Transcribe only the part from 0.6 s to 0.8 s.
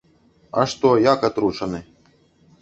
А